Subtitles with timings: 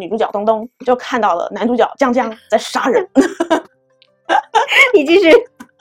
[0.00, 3.06] 女主角东东就看到了男主角江江在杀人。
[4.94, 5.30] 你继续，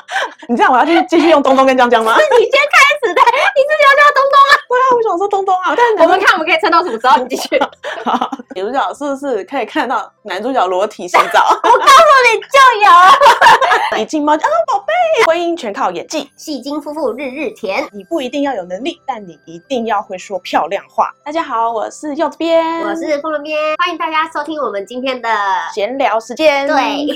[0.48, 2.18] 你这样我要去继续用东东跟江江吗？
[2.18, 4.54] 是你先开始的，你自己要叫东东啊。
[4.70, 7.24] 对啊，我想说东东啊，但我们看我们可以撑到什么时候？
[7.24, 7.60] 你继续。
[8.06, 11.46] 好，女主角是不是可以看到男主角裸体洗澡？
[11.64, 14.02] 我告诉你就有。
[14.02, 14.94] 一进猫啊，宝贝，
[15.26, 17.86] 婚姻全靠演技，戏精夫妇日日甜。
[17.92, 21.12] 你不一定要有能力，但你一定要会说漂亮话。
[21.26, 25.30] 大家好，我是柚子边，我是风人编，欢迎大家收听我们今天的
[25.74, 26.68] 闲聊时间。
[26.68, 27.08] 对，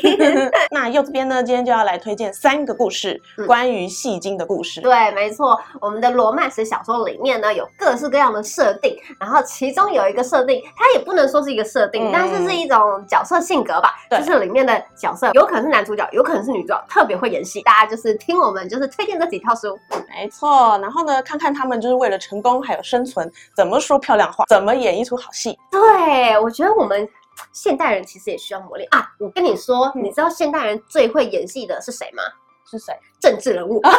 [0.71, 4.81] 那柚子边呢，今天就要来推荐三个故事，嗯、关于戏精的故事。
[4.81, 12.77] 对，没错，我们的罗曼史小说里面呢，有各式各样的设定，然后其中有一个设定，它也不能说是一个设定，嗯、但是是一种
[13.07, 17.61] 角色性格吧，对就是里面的角色有可能是男主角，有可能是女主角，特别会演戏。
[17.61, 19.79] 大家就是听我们就是推荐这几套书，
[20.09, 20.77] 没错。
[20.81, 25.57] 然后呢，看看他们就是为了成功还有生存，怎么说漂亮话，怎么演一出好戏。
[25.71, 27.07] 对，我觉得我们
[27.53, 29.09] 现代人其实也需要磨练啊。
[29.19, 32.23] 我跟你说，嗯、你知道现代人最会演戏的是谁吗？
[32.65, 32.97] 是谁？
[33.23, 33.81] 政治人物。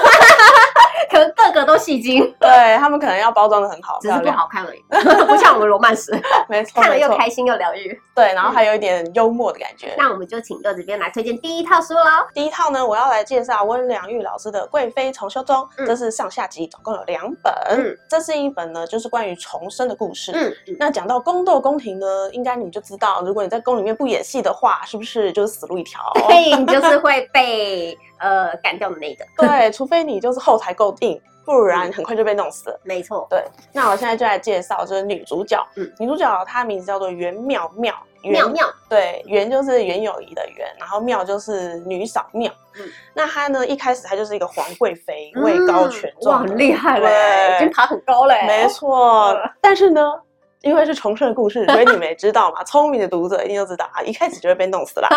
[1.10, 4.82] 可能个个都戏精，对他们可能要包装的很好，只是不好看而已，
[5.26, 6.10] 不像我们罗曼史，
[6.48, 9.94] 没错，看了又开心又疗愈，对，然后还有一点幽默的感觉。
[9.96, 12.00] 那我们就请柚子编来推荐第一套书喽。
[12.32, 17.52] 第一套呢，我要来介绍温良玉老师的《贵妃重修中》，这是上下集，总共有两本。
[17.68, 20.32] 嗯这是一本呢，就是关于重生的故事。
[20.34, 26.00] 嗯，那讲到宫斗宫廷呢，应该你们就知道，如果你在宫里面不演戏的话，是不是就是死路一条？
[26.26, 29.24] 对，你就是会被呃干掉的那个。
[29.36, 31.20] 对，除非你就是后台够硬。
[31.46, 32.80] 不然很快就被弄死了。
[32.84, 33.44] 没错，对。
[33.70, 35.62] 那我现在就来介绍，就是女主角。
[35.76, 37.94] 嗯，女主角她名字叫做袁妙妙。
[38.22, 38.66] 妙妙。
[38.88, 42.50] 对，袁就是袁咏仪的袁，然后妙就是女嫂妙。
[42.80, 48.46] 嗯，那她呢，一开始她就是一个皇贵妃，位高权重，哇，很厉害嘞，已经爬很高嘞。
[48.46, 50.00] 没错，但是呢。
[50.64, 52.64] 因为是重生的故事， 所以你们也知道嘛。
[52.64, 55.08] 聪明的读者一定都知道啊，一开始就会被弄死了。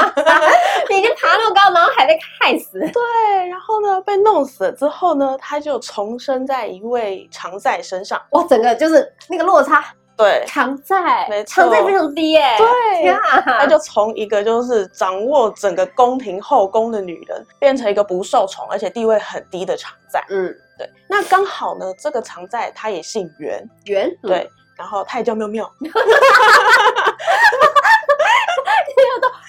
[0.90, 2.80] 你已经爬那么高，然后还被害死。
[2.92, 8.22] 对，然后呢，被弄死了之后呢，他就重生在一位常在身上。
[8.32, 9.84] 哇，整个就是那个落差。
[10.18, 12.44] 对，常在，没错，常在非常低耶。
[12.58, 13.14] 对，
[13.46, 20.20] 他就从一个就是掌握整个宫廷后宫的女人，变成一个不受宠而且地位很低的常在。
[20.30, 20.90] 嗯，对。
[21.08, 23.64] 那刚好呢，这个常在她也姓袁。
[23.86, 24.50] 袁，对。
[24.78, 25.72] 然后他也叫妙妙，哈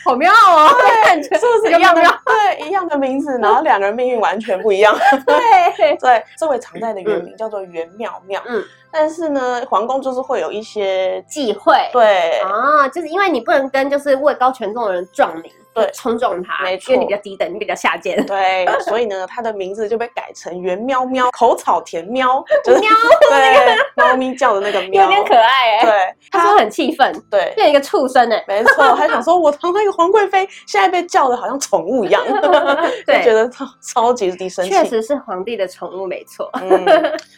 [0.04, 2.02] 好妙哦，对，是不是一样的？
[2.24, 4.96] 对，一样的名字，然后两个人命运完全不一样。
[5.26, 8.42] 对 对，这位常在的原名叫做袁妙妙。
[8.46, 11.74] 嗯，但是呢，皇宫就是会有一些忌讳。
[11.92, 15.52] 对啊，就是因为你不能跟就是位高权重的人撞名。
[15.82, 18.24] 对，冲撞他，没错，因为你比较低等，你比较下贱。
[18.26, 22.90] 对， 所以呢，他的名字就被改成袁喵喵，口草田喵， 就是喵，
[23.30, 25.84] 对， 猫咪叫的那个喵，有点可爱哎。
[25.84, 32.22] 对，他说很气愤，对，变一个畜生哎，没错，他想说，我堂堂一个皇贵妃，现在被叫的好像宠物一样，
[33.06, 34.70] 对，觉得超超级低生气。
[34.70, 36.50] 确实是皇帝的宠物，没错。
[36.60, 36.86] 嗯，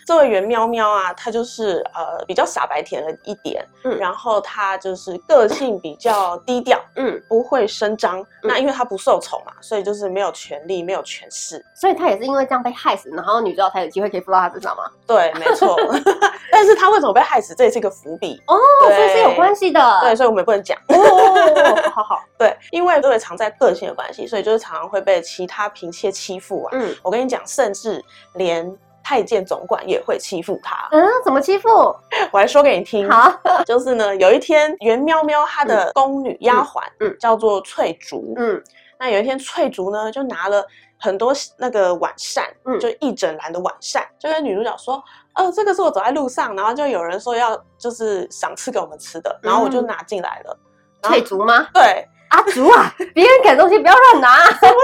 [0.06, 8.24] 这位袁喵喵啊，他就是呃比较傻白甜了一点，嗯，然后他就是个性比较低调，嗯，不会声张。
[8.42, 14.84] 那因为他不受宠嘛，所以就是没有权利，没有权势，所以他也是因为这样被害死，然后女主角才有机会可以附到他身上吗？
[15.06, 15.76] 对，没错。
[16.50, 20.00] 但是他为什么被害死，这也是一个伏笔哦，所以是有关系的。
[20.00, 20.76] 对，所以我们也不能讲。
[20.88, 22.22] 哦，好好。
[22.38, 26.70] 对，因为因为常在个性的关系，所以就是常常会被其他嫔妾欺负啊。
[26.72, 28.04] 嗯，我跟你讲，甚至
[28.34, 28.76] 连。
[29.10, 31.68] 太监总管也会欺负他，嗯，怎么欺负？
[32.30, 33.10] 我来说给你听。
[33.10, 33.28] 好，
[33.66, 38.62] 就是呢，有一天袁喵喵她的宫女丫鬟，嗯，叫做翠竹，嗯，
[39.00, 40.64] 那有一天翠竹呢就拿了
[40.96, 45.02] 很多那个晚膳，嗯，就一整篮的晚膳，就跟女主角说，
[45.34, 50.56] 呃，这个是我走在路上，然后就有人说要就是赏赐给我们吃的，然后我就拿进来了。
[51.02, 51.66] 翠竹吗？
[51.74, 54.78] 对，阿竹啊，别人给的东西不要乱拿，是不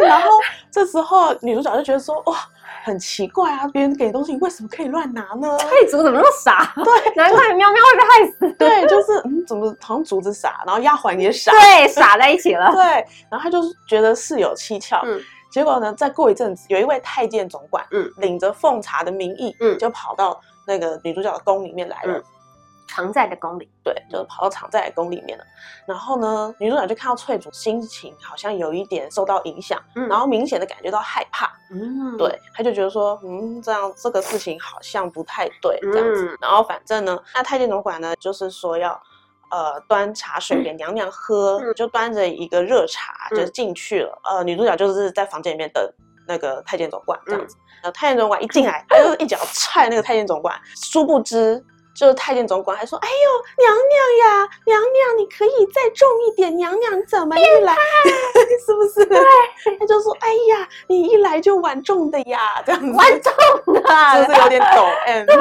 [0.00, 0.06] 是？
[0.06, 0.30] 然后
[0.72, 2.36] 这时候女主角就觉得说，哇。
[2.84, 5.56] 很奇怪啊，别人给的东西为什么可以乱拿呢？
[5.58, 6.72] 翠竹怎么那么傻？
[6.76, 8.52] 对，难怪喵喵会被害死。
[8.58, 12.70] 对，就是嗯，怎么好像竹子傻，然后丫鬟也傻，对，傻在一起了。
[12.74, 12.82] 对，
[13.30, 15.00] 然后他就觉得事有蹊跷。
[15.04, 15.20] 嗯，
[15.50, 22.14] 结果呢，再过一阵子，有一位太监总管，嗯，领着奉茶的名义，嗯，就跑到那个女主角的宫里面来了。
[22.18, 22.22] 嗯
[22.96, 25.44] 常在的宫里，对，就跑到常在的宫里面了。
[25.84, 36.26] 然后呢，女主角就看到翠竹心情好像有一点受到影响，嗯，然后明显的感觉到害怕，嗯，对，她就觉得说，嗯，这样这个事情好像不太对，这样子。
[36.26, 38.98] 嗯，然后反正呢，那太监总管呢，就是说要，
[39.50, 44.18] 呃，端茶水给娘娘喝，嗯，就端着一个热茶就进去了。
[44.30, 45.86] 嗯，呃，女主角就是在房间里面等
[46.26, 47.56] 那个太监总管这样子。
[47.58, 51.62] 嗯，然后太监总管一进来，他就一脚踹那个太监总管，殊不知。
[51.96, 57.74] 就是太监总管还说：“哎呦，娘娘呀，娘娘，你可以再重一点，娘娘怎么一来，
[58.66, 59.18] 是不是？”对，
[59.78, 63.32] 他就说：“哎呀，你一来就玩重的呀，这样子玩重
[63.74, 63.80] 的，
[64.26, 65.36] 就是有点抖 M。”对，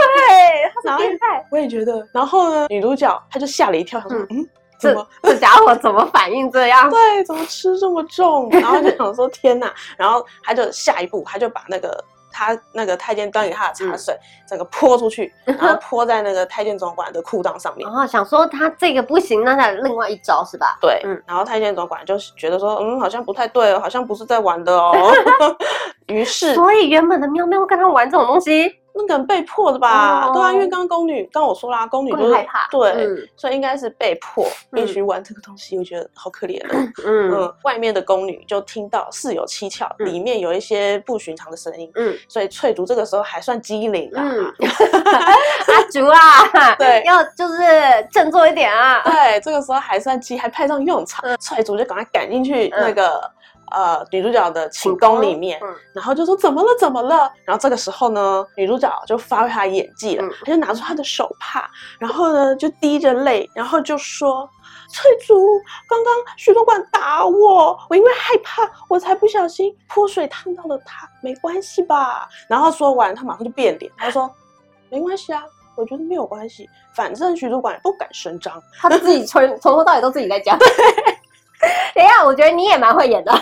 [0.73, 2.07] 他是变态，我也觉得。
[2.13, 4.47] 然后呢，女主角她就吓了一跳，她说：“嗯。”
[4.77, 6.87] 这这家伙怎么反应这样？
[6.91, 8.49] 对，怎么吃这么重？
[8.51, 9.73] 然后就想说天哪！
[9.97, 12.03] 然后他就下一步，他就把那个
[12.35, 14.13] 他那个太监端给他的茶水，
[14.45, 17.87] 整个泼出去， 然后泼在那个太监总管的裤裆上面。
[17.87, 20.77] 然后想说他这个不行，那他另外一招是吧？
[20.81, 21.23] 对，嗯。
[21.25, 24.93] 然后太监总管就觉得说，嗯，好像不太对哦，好像不是在玩的哦。
[26.07, 28.79] 于是，所以原本的喵喵跟他玩这种东西。
[28.97, 33.06] 那可能被迫的吧，对啊，因为刚刚宫女，刚我说啦，宫女就是害怕，对，
[33.36, 35.77] 所以应该是被迫必须玩这个东西。
[35.77, 44.24] 我觉得好可怜啊，嗯，外面的宫女就听到事有蹊跷，里面有一些不寻常的声音，嗯，所以翠竹这个时候还算机灵啊，
[45.68, 47.63] 阿竹啊， 对，要就是
[48.12, 53.30] 振作一点啊，对，这个时候还算机，还派上用场，翠竹就赶快赶进去那个。
[53.71, 56.69] 呃，女主角的寝宫里面，嗯、然后就说怎么了？
[56.79, 57.31] 怎么了？
[57.44, 61.69] 然后这个时候呢，女主角就发挥她的演技了，嗯、她就拿出她的手帕，
[62.00, 64.50] 然后呢就滴着泪，然后就说
[64.91, 74.29] ：“翠竹，刚刚徐主管打我，我因为害怕，我才不小心泼水烫到了他，没关系吧？”然后说完，她马上就变脸，她说
[74.89, 75.44] ：“没关系啊，
[75.75, 80.57] 我觉得没有关系，反正徐主管也不敢声张， 他自己从从头到尾都自己在讲。”
[81.65, 82.01] 对。
[82.01, 83.31] 等一下，我觉得你也蛮会演的。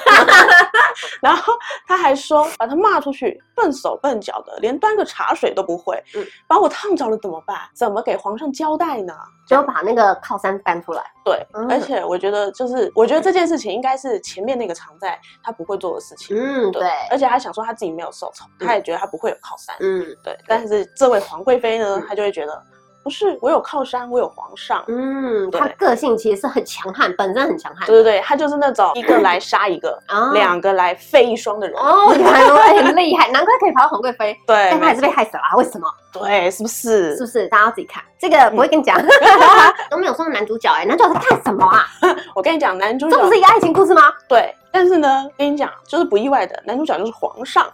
[1.22, 1.54] 然后
[1.88, 6.02] 他还说，把他骂出去，笨手笨脚的，连端个茶水都不会。
[6.16, 7.58] 嗯，把我烫着了怎么办？
[7.74, 9.14] 怎么给皇上交代呢？
[9.48, 11.04] 就把那个靠山搬出来。
[11.26, 16.38] 对，嗯、而且我觉得，就是我觉得这件事情应该是前面那个常在他不会做的事情。
[16.38, 16.88] 嗯，对。
[17.10, 19.76] 而且他想说他自己没有受宠，他也觉得他不会有靠山。
[19.80, 20.38] 嗯，对。
[20.48, 22.64] 但是这位皇贵妃呢，她就会觉得。
[23.04, 24.84] 不是，我有靠山，我有皇上。
[24.88, 27.86] 嗯，他个性其实是很强悍，本身很强悍。
[27.86, 30.00] 对对对，他就是那种一个来杀一个，
[30.34, 31.78] 两个来废一双的人。
[31.78, 34.34] 哦，原来很厉害，难怪可以跑到皇贵妃。
[34.48, 35.88] 对，但他还是被害死了，为什么？
[36.14, 37.18] 对，是不是？
[37.18, 37.48] 是不是？
[37.48, 38.98] 大家要自己看，这个不会跟你讲，
[39.90, 41.86] 都没有说男主角哎，男主角在干什么啊？
[42.34, 44.02] 我跟你讲，男主角这不是一个爱情故事吗？
[44.30, 47.72] 对，但是呢，跟你讲，就是不意外的，男主角就是皇上啊。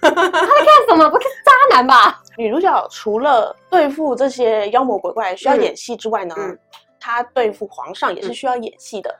[0.00, 1.10] 他在干什么？
[1.10, 2.22] 不是渣男吧？
[2.38, 6.36] 女主角除了对付这些妖魔鬼怪需要演戏之外呢，
[7.00, 9.12] 她对付皇上也是需要演戏的。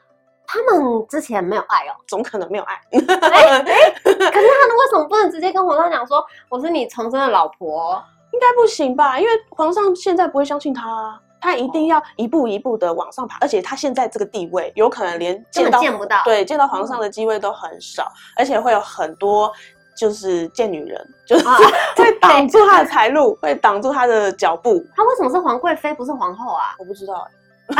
[0.46, 2.74] 他们之前没有爱哦，总可能没有爱。
[2.74, 8.00] 哎哎， 可是他们为什么不能直接跟皇上讲说我是你重生的老婆？
[8.32, 9.18] 应该不行吧？
[9.18, 19.52] 因为皇上现在不会相信他，他一定要一步一步的往上爬，而且他现在这个地位，有可能连见到见不到，对，见到皇上的机会都很少，而且会有很多。
[19.98, 21.56] 就是贱女人，就是、啊、
[21.96, 24.84] 会 挡住他的财路，会挡住他的脚步。
[24.94, 26.76] 他为什么是皇贵妃，不是皇后啊？
[26.78, 27.26] 我不知道，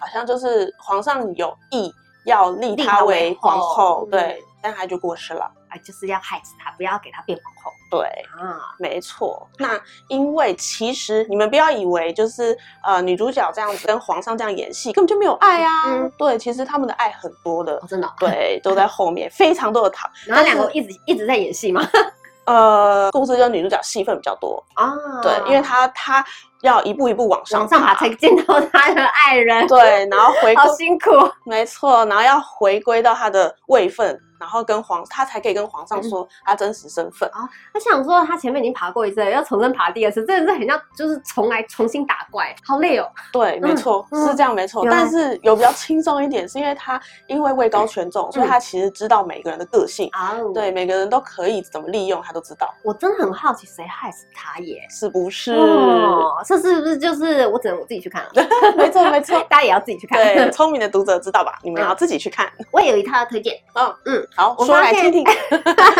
[0.00, 1.92] 好像就是皇上有意
[2.24, 5.52] 要立她为皇后，对，嗯、但她就过世了。
[5.84, 7.70] 就是要害死她，不要给她变皇后。
[7.92, 8.06] 对
[8.40, 9.46] 啊，没错。
[9.58, 9.78] 那
[10.08, 15.84] 因为其实你们不要以为就是呃女主角这样子跟皇上这样演戏，根本就没有爱啊。
[15.88, 18.10] 嗯，对，其实他们的爱很多的，真的。
[18.18, 20.10] 对，都在后面，非常多的糖。
[20.26, 21.86] 然后两个一直一直在演戏吗？
[22.46, 24.94] 呃，故事就女主角戏份比较多啊。
[25.22, 26.24] 对，因为她她
[26.62, 29.66] 要一步一步往上，爬才见到她的爱人。
[29.68, 31.10] 对，然后回好辛苦。
[31.44, 34.18] 没错，然后要回归到她的位分。
[34.42, 37.48] 然后跟皇，他才可以跟皇上说他真实身份啊。
[37.72, 43.08] 他想说他前面已经爬过一次，要重新爬第二次，真的是很像就是重来重新打怪，好累哦。
[43.32, 44.84] 对，没错，是这样没错。
[44.90, 50.34] 但是有比较轻松一点，是因为他因为位高权重，所以他其实知道每个人的个性啊。
[50.52, 52.74] 对，每个人都可以怎么利用，他都知道。
[52.82, 54.84] 我真的很好奇，谁害死他耶？
[54.90, 55.52] 是不是？
[55.52, 58.30] 哦，这是不是就是我只能我自己去看了？
[58.76, 60.18] 没错没错， 大家也要自己去看。
[60.18, 61.60] 对， 聪明的读者知道吧？
[61.62, 62.50] 你们要自己去看。
[62.72, 63.54] 我也有一套推荐。
[63.74, 65.24] 嗯嗯，好，我说来听听。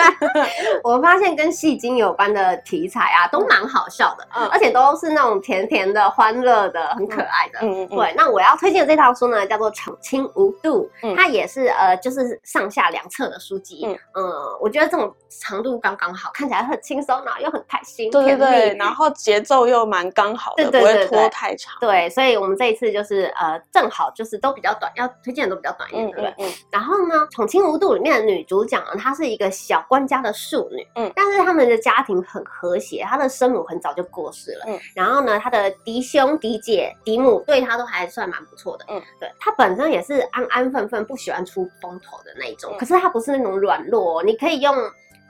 [0.83, 7.59] 我发现跟戏精有关的题材啊，都蛮好笑的，嗯，而且都是那种甜甜的、欢乐的、很可爱的。
[7.63, 8.15] 嗯嗯，对。
[8.17, 13.87] 那我要推荐的这套书呢，叫做《宠亲无度》，它也是呃，就是上下两册的书籍。
[14.15, 14.25] 嗯，
[14.61, 18.11] 我觉得这种长度刚刚好，看起来很轻松，然后又很开心。
[18.11, 21.75] 对对对，然后节奏又蛮刚好的，不会拖太长。
[21.81, 26.35] 对，所以我们这一次就是呃，正好就是都比较短，要推荐的都比较短一点，对不对？
[26.39, 26.53] 嗯。
[26.71, 44.75] 然后呢，《宠亲无度》里面的女主角呢，她是一个小官家的庶女，嗯，但是他们的家庭很和谐，她的生母很早就过世了，嗯，然后呢，她的嫡兄嫡姐嫡母对她都还算蛮不错的，嗯，对，她本身也是安安分分，不喜欢出风头的那一种，可是她不是那种软弱，你可以用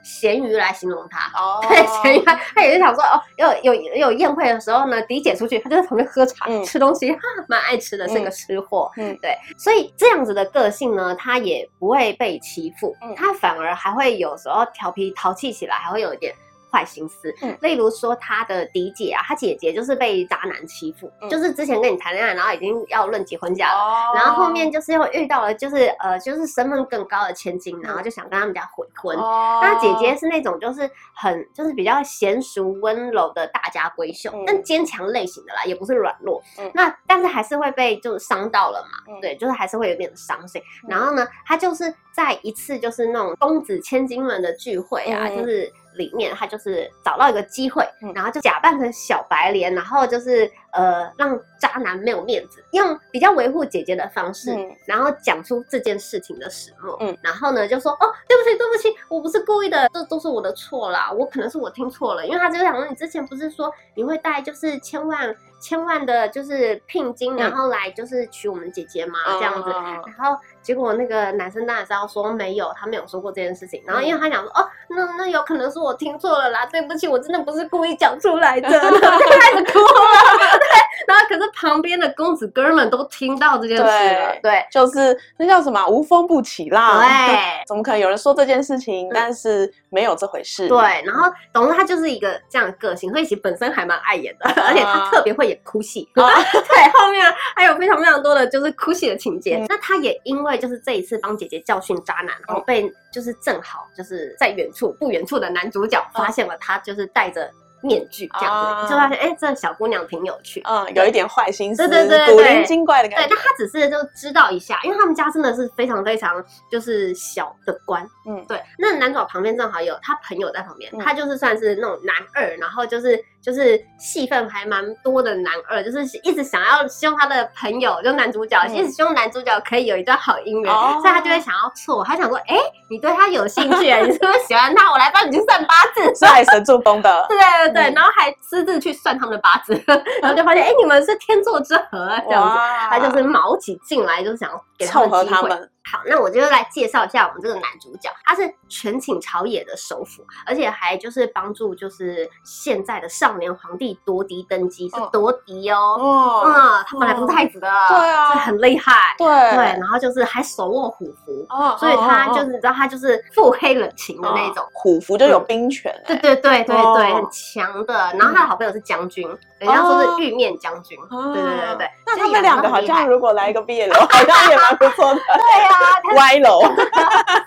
[0.03, 1.31] 咸鱼来形容他。
[1.39, 8.91] 哦，对， 咸鱼，他也是想说，哦，有有有宴会的时候呢，迪姐出去，他就在旁边喝茶、嗯、吃东西， 哈，蛮爱吃的，是个吃货。
[8.97, 16.33] 嗯，对，所以这样子的个性呢，他也不会被欺负，嗯、他反而还会有时候调皮淘气起来，还会有一点。
[16.73, 29.15] 坏心思，嗯，例如说他的嫡姐啊，他姐姐就是被渣男欺负，嗯，就是之前跟你谈恋爱，然后已经要论及婚嫁了，哦，然后后面就是又遇到了，就是呃，就是身份更高的千金，然后就想跟他们家悔婚。
[29.15, 36.41] 哦，那姐姐是那种就是很就是比较娴熟温柔的大家闺秀，嗯，但坚强类型的啦，也不是软弱。
[36.57, 40.59] 嗯，那但是还是会被就是伤到了嘛，嗯，对，就是还是会有点伤心。
[40.85, 45.71] 嗯，然后呢，他就是在一次就是那种公子千金们的聚会啊，嗯，就是。
[45.95, 70.37] 里面他就是找到一个机会，然后就假扮成小白莲，然后就是呃让渣男没有面子，用比较维护姐姐的方式，嗯、然后讲出这件事情的始末，嗯，然后呢就说哦对不起对不起，我不是故意的，这都是我的错啦，我可能是我听错了，因为他就想说你之前不是说你会带就是千万千万的就是聘金，然后来就是娶我们姐姐嘛，嗯、这样子，然后。
[70.63, 73.83] 结果那个男生当然是要说没有，他没有说过这件事情。
[73.85, 80.59] 然后因为他讲说，哦，那那有可能是我听错了啦，对不起，我真的不是故意讲出来的， 然后就开始哭了。
[80.73, 87.37] 对，然后可是旁边的公子哥们都听到这件事了，对，对就是那叫什么无风不起浪，对，
[87.67, 90.67] 怎么可能有人说这件事情，但是没有这回事？
[90.67, 97.23] 对，然后总之他就是一个这样的个性，所以其实本身还蛮爱演的，而且他特别会演哭戏， 对，后面
[97.55, 99.63] 还有非常非常多的就是哭戏的情节。
[99.69, 100.53] 那他也因为。
[100.63, 107.51] 就是这一次帮姐姐教训渣男，然后被就是正好就是在远处不远处的男主角发现了他，就是带着
[107.83, 113.27] 面具这样子，就发现哎，这小姑娘挺有趣，嗯，有一点坏心思，对对对，古灵精怪的感觉。
[113.27, 118.59] 对，但她只是就知道一下，因为他们家真的是非常非常就是小的官，嗯，对。
[118.79, 123.23] 那男主角旁边正好有他朋友在旁边，他就是算是那种男二，然后就是。
[123.43, 132.03] 就是戏份还蛮多的男二，就是一直想要希望他的朋友，就男主角，嗯、一直希望男主角可以有一段好姻缘，哦、所以他就会想要错。
[132.05, 134.89] 他想说，哎、欸，你对他有兴趣， 你是不是喜欢他？
[134.91, 137.25] 我来帮你去算八字，是海神助攻的。
[137.27, 139.73] 对对对，嗯、然后还私自去算他们的八字，
[140.21, 142.57] 然后就发现，哎、欸，你们是天作之合，这样子，
[142.89, 145.25] 他就是卯起劲来，就想要给他们机会。
[145.25, 145.69] 凑合他们。
[145.91, 167.93] 好，那我就来介绍一下我们这个男主角，他是权倾朝野的首辅，而且还就是帮助就是现在的少年皇帝夺嫡登基，是夺嫡哦，哦，嗯，他本来不是太子的，对啊，很厉害，对对，然后就是还手握虎符，哦，所以他就是你知道他就是腹黑冷情的那种，虎符就有兵权，对对对对对，很强的。
[168.17, 169.27] 然后他的好朋友是将军，
[169.59, 171.91] 人家说是玉面将军，对对对对。
[172.05, 175.72] 那他们两个好像如果来一个 BL，好像也蛮不错的， 对呀。
[176.15, 176.61] 歪楼，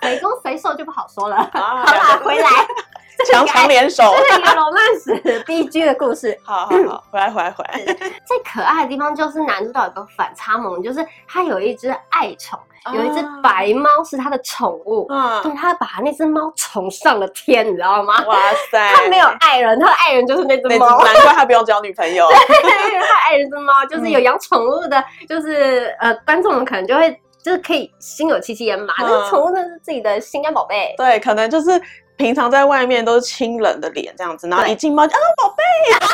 [0.01, 1.37] 谁攻谁受就不好说了。
[1.53, 2.49] 好啦，回来，
[3.31, 6.37] 强强联手， 这是一个罗曼史 B G 的故事。
[6.43, 7.83] 好好好，回来回来回来。
[8.25, 12.59] 最可爱的地方就是男主角有个反差萌，就是他有一只爱宠，
[12.93, 15.07] 有一只白猫是他的宠物。
[15.09, 18.23] 嗯，对，他把那只猫宠上了天，你知道吗？
[18.27, 18.37] 哇
[18.71, 22.27] 塞，他没有爱人，他的爱人就是那只猫，难怪他不用交女朋友。
[22.27, 27.19] 对，他爱人是猫，就是有养宠物的，就是呃，观众们可能就会。
[27.43, 30.93] 就是可以心有戚戚焉嘛，那宠物真的是自己的心肝宝贝。
[30.97, 31.81] 对，可能就是
[32.15, 35.63] 平常在外面都是清冷的脸这样子，然后一进猫就啊宝贝，
[35.99, 36.07] 他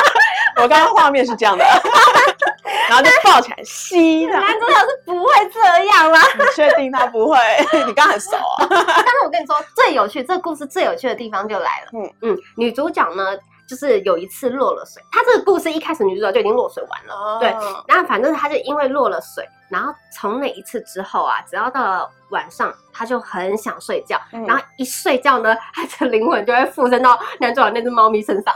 [0.57, 1.65] 我刚刚画面是这样的，
[2.89, 4.25] 然后就抱起来吸。
[4.27, 6.21] 男主角是不会这样啦。
[6.39, 7.37] 你确定他不会？
[7.87, 8.67] 你刚很熟啊。
[8.71, 11.89] 但是我跟你说，最有趣，这个故事最有趣的地方就来了。
[11.93, 13.37] 嗯嗯，女主角呢？
[13.67, 17.41] 就是有一次落了水，他这个故事一开始女主角就已经落水完了，oh.
[17.41, 17.49] 对。
[17.87, 28.55] 然后反正他就因为落了水，然后从那一次之后啊，只要到了晚上，他就很想睡觉，嗯、然后一睡觉呢，他的灵魂就会附身到男主角那只猫咪身上。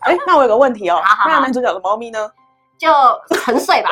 [0.00, 2.30] 哎、欸，那我有个问题哦，那男主角的猫咪呢？
[2.78, 2.88] 就
[3.40, 3.90] 沉睡吧，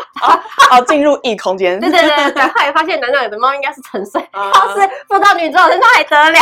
[0.70, 1.78] 好， 进入异空间。
[1.80, 6.38] 对对对对，后来发现男主角的猫应该是沉睡，要是附到女主角身上还得了？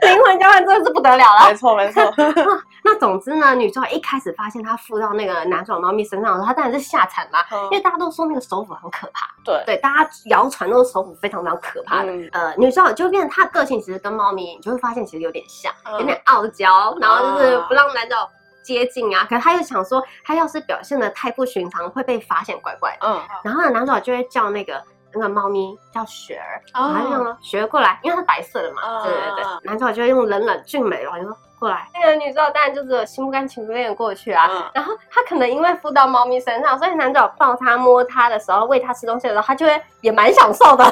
[0.00, 1.48] 对，灵魂交换真的是不得了了。
[1.48, 2.02] 没错没错。
[2.82, 9.26] 那总之呢，女主角一开始发现她附到那个男主角猫咪身上的时候，她当然是吓惨了，因为大家都说那个手斧很可怕。
[9.44, 12.12] 对对，大家谣传那个手斧非常非常可怕的。
[12.32, 18.30] 呃，女主角就变成她个性其实跟猫咪，你就会发现其实有点像，有点傲娇，然后就是不让男主角。
[18.72, 23.06] 接近啊，可是他又想说，他要是表现的太不寻常，会被发现怪怪的。
[23.08, 24.80] 嗯，然后呢，男主角就会叫那个
[25.12, 40.84] 那个猫咪叫雪儿，然后就说雪儿过来，因为它是白色的嘛，对对对，男主角就会用冷冷俊美的话就说过来，那个女主角当然就是心不甘情不愿过去啊，然后他可能因为附到猫咪身上，所以男主角抱他摸他的时候，喂他吃东西的时候，他就会也蛮享受的。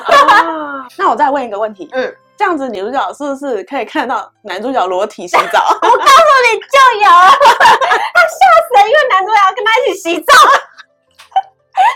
[0.98, 2.14] 那我再问一个问题，嗯。
[2.38, 5.58] 这样子女主角是不是可以看到男主角裸体洗澡？
[5.82, 10.32] 我告诉你就有，他吓死了，因为男主角要跟他一起洗澡，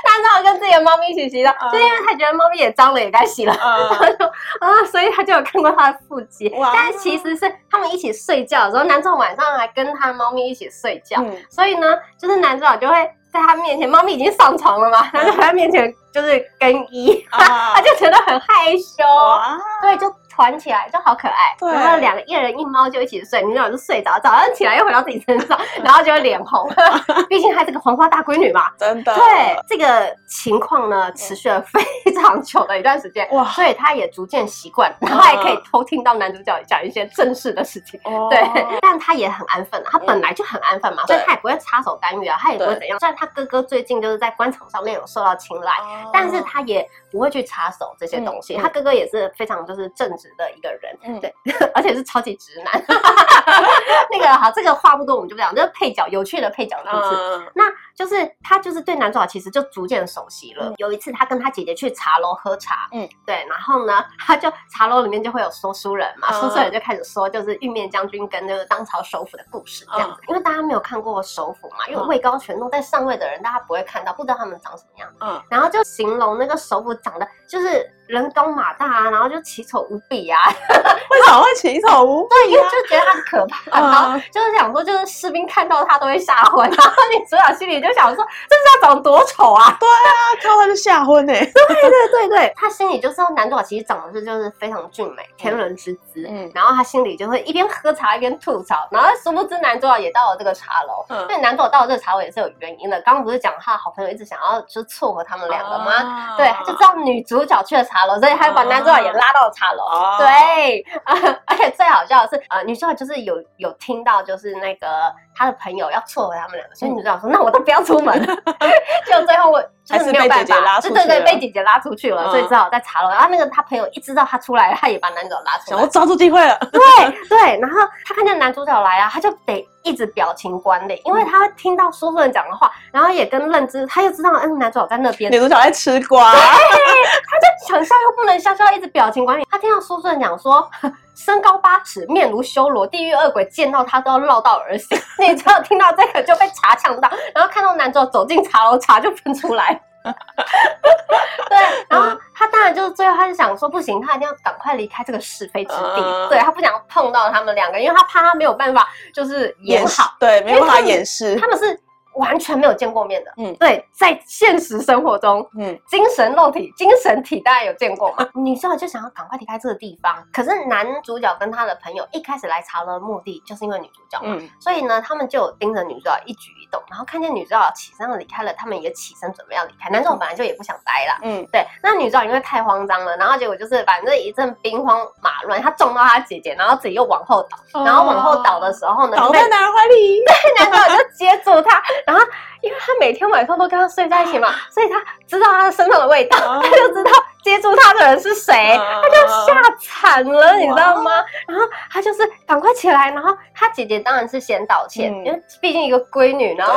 [0.05, 4.25] 男主角跟自己的猫咪一起洗澡，就、uh, 因为他觉得猫咪也脏了，也该洗了，然后就
[4.59, 6.53] 啊，所以他就有看过他的腹肌。
[6.73, 11.87] 但其实是他们一起睡觉的时候，男主角晚上还跟他的猫咪一起睡觉，嗯、所以呢，
[12.21, 12.95] 就是男主角就会
[13.33, 17.39] 在他面前，猫咪已经上床了嘛，男主角在他面前就是更衣，uh.
[17.75, 19.59] 他就觉得很害羞，uh.
[19.81, 20.13] 对，就。
[20.35, 21.71] 团起来就好可爱，对。
[21.73, 26.69] 然后两个一人一猫就一起睡，女主就睡着，早上起来又回到自己身上， 然后就会脸红，
[27.29, 29.15] 毕竟还是个黄花大闺女嘛，真的。
[29.15, 31.81] 对这个情况呢，持续了非
[32.15, 38.43] 常久的一段时间，哇，所以她也逐渐习惯，然后还可以偷听到男主角讲一些正事的事情，哇对。
[38.81, 42.99] 但她也很安分，她本来就很安分嘛，嗯、所以她也不会插手干预啊，她也不会怎样。
[42.99, 48.57] 虽然她哥哥最近就是在官场上面有受到青睐，哦、但是她也不会去插手这些东西。
[48.57, 51.33] 她、嗯、哥哥也是非常就是正直的一个人，嗯，对，
[51.75, 52.83] 而且是超级直男。
[54.11, 55.55] 那个好，这个话不多，我们就不讲。
[55.55, 57.65] 这个配角，有趣的配角故事，嗯、那
[57.95, 60.71] 就是他就是对男主角其实就逐渐熟悉了。
[60.71, 70.21] 嗯、有一次，他跟他姐姐去茶楼喝茶，嗯，对，然后呢，他就茶楼里面就会有说书人嘛，说书人就开始说就是玉面将军跟那个当朝首辅的故事这样子。
[70.23, 75.09] 嗯、因为大家没有看过首辅嘛，因为位高权重在上位的人，大家不会看到，不知道他们长什么样。
[75.21, 77.91] 嗯，然后就形容那个首辅长得就是。
[78.13, 80.39] 人高马大啊，然后就奇丑无比啊！
[81.11, 82.29] 为什么会奇丑无比？
[82.29, 89.75] 对，因为就觉得他很可怕，然后就是想说，就是士兵看到他都会吓昏，然后女主角心里就想说，这是要长多丑啊？
[89.81, 91.41] 对啊，看到他就吓昏 哎！
[91.41, 96.27] 对对对对，他心里就知道男主角其实长得是就是非常俊美，天伦之姿。
[96.29, 101.03] 嗯，然后他心里就会一边喝茶一边吐槽，然后殊不知男主角也到了这个茶楼。
[101.09, 103.01] 嗯，因为男主角到了这个茶楼也是有原因的。
[103.01, 106.37] 刚刚不是讲他好朋友一直想要就是撮合他们两个吗？
[106.37, 109.85] 对，他就知道女主角去了茶楼，所以他就把男主角也拉到了茶楼。
[109.85, 118.21] 哦、对、呃，而且最好笑的是，呃，女主角就是有有听到，就是那个他的朋友要撮合他们两个，所以女主角说：“嗯、那我都不要出门。
[119.07, 123.11] ”就最后我就是没有办法，对对对，被姐姐拉出去了，嗯、所以只好在茶楼。
[123.11, 126.59] 然后那个他朋友一知道他出来了，他也把男主角拉出来，我抓住机会了。
[126.71, 126.81] 对
[127.29, 129.67] 对，然后他看见男主角来啊，他就得。
[129.83, 139.47] 一直表情管理，因为他听到说书人讲的话，然后也跟认知，他又知道，嗯，男主角在那边，女主角在吃瓜，对，他就想笑又不能笑，笑一直表情管理。
[139.51, 140.69] 他听到说书人讲说，
[141.15, 144.99] 身高八尺，面如修罗，地狱恶鬼见到他都要绕道而行。
[145.19, 149.81] 你只要听到这个就被茶呛到，然后看到男主角走进茶楼，茶就喷出来。
[151.49, 156.01] 对，然后他当然就是最后，他就想说不行，他一定要赶快离开这个是非之地。
[156.01, 161.37] Uh, 对，他不想碰到他们两个，因为他怕他没有办法就是演好，对，没有办法掩饰。
[161.37, 161.79] 他们是。
[162.17, 168.29] 完全没有见过面的，嗯，对，在现实生活中，嗯，精神肉体、精神体大家有见过吗？
[168.35, 179.89] 女主角就想要赶快离开这个地方，可是男主角跟他的朋友一开始来查的目的就是因为女主角嘛，嗯，所以呢，他们就有盯着女主角一举一动，然后看见女主角起身要离开了，他们也起身准备要离开。
[179.91, 191.83] 男主角本来就也不想待了，嗯，对，那女主角因为太慌张了，然后结果就是反正一阵兵荒马乱，她撞到她姐姐，然后自己又往后倒，然后往后倒的时候呢，倒在男人怀里， 对，男主角就接住她。
[192.07, 192.27] 然后，
[192.63, 197.11] 因为她每天晚上都跟他睡在一起嘛，所以她知道他身上的味道，他就知道
[197.53, 201.11] 接住他的人是谁，他就吓惨了，你知道吗？
[201.47, 206.75] 然后他就是赶快起来，然后他姐姐当然是先道歉，因为毕竟一个闺女，然后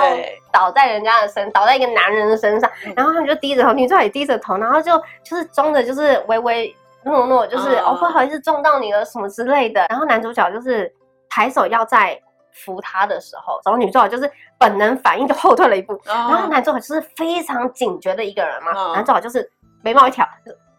[0.51, 10.93] 倒在人家的身，倒在一个男人的身上，然后他们就低着头，女主角也低着头，然后就就是装的就是唯唯诺诺，就是哦不好意思撞到你了什么之类的，然后男主角就是
[11.29, 12.19] 抬手要在。
[12.57, 18.93] 扶他的时候，然后女主角就是本能反应就后退了一步，然后男主角就是非常警觉的一个人嘛。
[18.93, 19.51] 男主角就是
[19.83, 20.25] 眉毛一挑，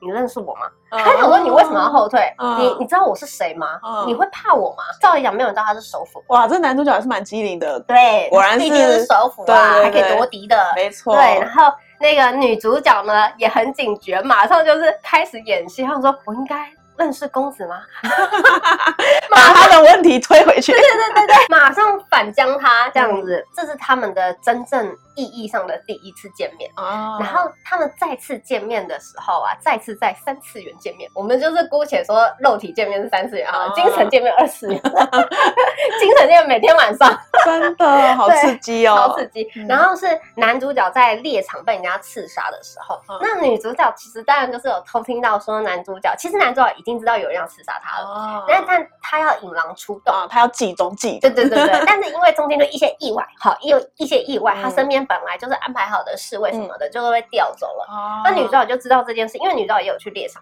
[0.07, 0.67] 你认识我吗？
[0.91, 2.33] 他想说你为什么要后退？
[2.59, 3.81] 你你知道我是谁吗？
[4.07, 4.85] 你会怕我吗？
[5.01, 6.23] 照理讲没有人知道他是首辅。
[6.29, 7.81] 哇，这男主角还是蛮机灵的。
[7.81, 10.57] 对，果然是首辅啊，还可以夺嫡的。
[10.77, 11.15] 没错。
[11.15, 15.83] 对，然后那个女主角呢也很警觉，马上就是开始演戏。
[15.85, 16.71] 他说我应该。
[16.99, 17.81] 认识公子吗？
[19.31, 20.73] 把他的问题推回去。
[20.73, 26.71] 对对对对对， 马上反将他这样子，这是他们的真正意义上的第一次见面。
[26.77, 27.19] 哦。
[27.21, 31.11] 然后他们再次见面的时候啊，再次在三次元见面。
[31.15, 34.81] 我们就是姑且说肉体见面是三次元啊，精神见面二次元。
[36.01, 39.49] 精神见面每天晚上，真的好刺激哦，好刺激。
[39.69, 51.19] 然后是男主角在猎场被人家刺杀的时候，那女主角其实当然就是有偷听到说男主角，其实男主角已经知道有人要刺杀他了，但但他要引狼出洞，他要计中计。
[51.19, 58.23] 对对对对， 但是因为中间就一些意外，好，有一些意外，他身边本来就是安排好的侍卫什么的，就都被调走了。
[58.25, 60.41] 那女主角就知道这件事，因为女主角也有去猎场。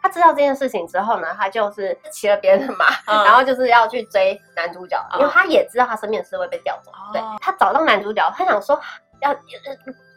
[0.00, 6.90] 他知道这件事情之后呢，他就是骑了别人的马，然后就是要去追男主角，因为他也知道他身边的侍卫被调走。
[7.12, 8.80] 对，他找到男主角，他想说
[9.22, 9.34] 要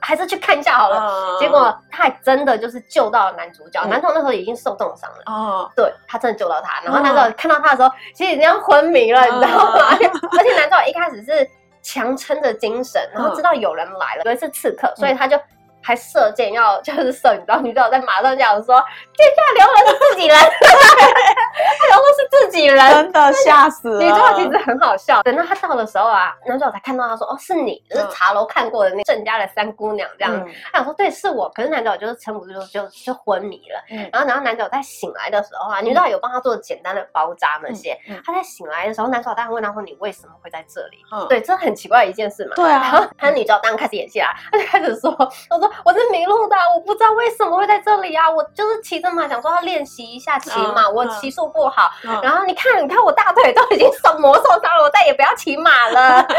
[0.01, 1.39] 还是去看一下好了。
[1.39, 5.23] 结果他还真的就是救到了男主角，男主角那时候已经受重伤了。
[5.25, 6.81] 哦，对，他真的救到他。
[6.81, 9.87] 然后那时候看到他的时候，其实已经要昏迷了，你知道吗？
[9.91, 11.49] 而且而且男主角一开始是
[11.81, 15.39] 强撑着精神，然后知道有人来了，以为是刺客，所以他就。
[15.85, 23.99] 还射箭要就是射，你知道女主角在马上讲说，天下留人是自己人，他流的是自己人，真的吓死了。
[23.99, 30.33] 女主角其实很好笑，等到他到的时候啊，男主角才看到他说，哦，是你，就是茶楼看过的那郑家的三姑娘这样。
[30.35, 31.47] 嗯、他想说，对，是我。
[31.49, 33.79] 可是男主角就是撑不住，就就昏迷了。
[33.91, 37.95] 嗯、然后然后男主角在醒来的时候啊，女主角有帮他做简单的包扎那些。
[38.25, 40.97] 他在醒来的时候，男主角当然问他说，你为什么会在这里？
[41.11, 42.55] 嗯、对，这很奇怪的一件事嘛。
[42.55, 42.81] 对啊。
[42.81, 45.11] 然后他女主角当然开始演戏啦，他就开始说，
[45.47, 45.71] 他说。
[45.83, 48.29] 我是迷路的，我不知道为什么会在这里啊！
[48.29, 51.91] 我就是骑着马，想说要练习一下骑马，我骑术不好。
[52.21, 56.23] 然后你看，你看我大腿都已经受磨受伤了，我再也不要骑马了。
[56.29, 56.37] 对，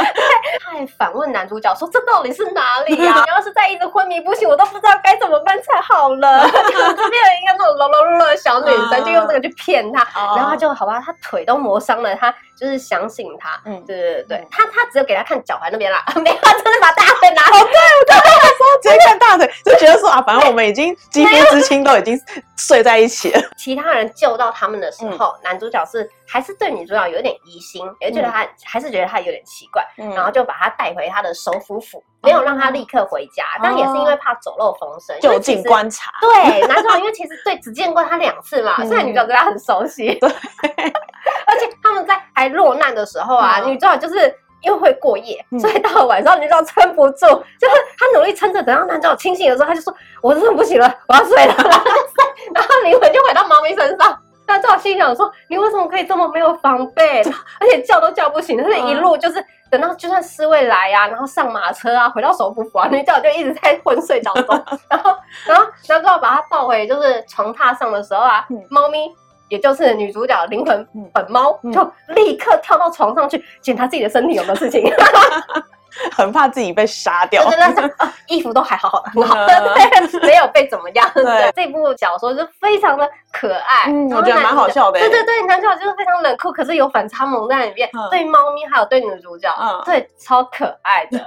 [0.61, 3.23] 他还反问男主角说：“这到底是哪里呀？
[3.25, 6.47] 你要是再一直昏迷不醒，我都不知道该怎么办才好了。
[6.49, 13.61] ”就变了一个那种柔柔弱弱的小女生，就用这个去骗他，然后他就好吧，他腿都磨伤了，他就是相信他。
[13.65, 17.43] 嗯，对对对，他他只有给他看脚踝那边啦， 没有，真的把大腿拿。
[17.43, 19.51] 哦，对，我刚刚说直接看大腿。
[19.65, 22.19] 就觉得说啊，反正我们已经肌肤之亲都已经
[22.57, 23.41] 睡在一起了。
[23.59, 29.85] 其他人救到他们的时候，男主角是还是对女主角有点疑心，也觉得他还是觉得他有点奇怪，
[30.15, 36.13] 然后就把他带回他的首府府，没有让他立刻回家，但也是因为怕走漏风声，就近观察。
[36.21, 40.15] 对，男主角因为其实对只见过他两次嘛， 所以女主角对他很熟悉。
[40.19, 40.31] 对，
[41.47, 44.35] 而且他们在还落难的时候啊，女主角就是。
[44.63, 47.27] 因为会过夜，所以到了晚上你知道撑不住，
[47.61, 51.55] 就是他努力撑着，等到男主角清醒的时候，他就说：“我真的不行了，我要睡了。
[52.55, 54.19] ”然后灵魂就回到猫咪身上。
[54.49, 57.21] 那主角心想说：“你为什么可以这么没有防备？
[57.61, 64.65] 而且叫都叫不醒，但是一路就是等到就算侍卫来啊，然后上马车啊，回到首府府啊，女主角就一直在昏睡当中。
[64.89, 65.17] 然后，
[65.47, 68.99] 然后男主角把他抱回就是床榻上的时候啊，猫咪。”
[69.49, 74.85] 也就是女主角灵魂本猫，就立刻跳到床上去检查自己的身体有没有事情，
[76.13, 77.43] 很怕自己被杀掉。
[78.29, 81.09] 衣服都还好好的，很好，对， 没有被怎么样。
[81.15, 84.99] 对，这部小说是非常的可爱，我觉得蛮好笑的。
[84.99, 87.89] 对对对，男主角就是非常冷酷，可是有反差萌在里面。
[88.11, 89.49] 对猫咪还有对女主角，
[89.85, 91.19] 对，超可爱的，